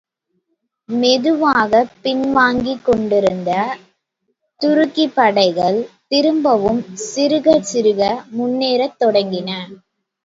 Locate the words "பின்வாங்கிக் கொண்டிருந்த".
2.03-3.51